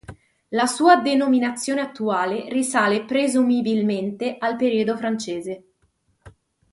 [0.47, 5.65] La sua denominazione attuale risale presumibilmente al periodo francese.